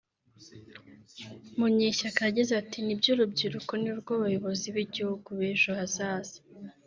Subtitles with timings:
[1.57, 6.37] Munyeshyaka yagize ati “Nibyo urubyiruko nirwo bayobozi b’igihugu b’ejo hazaza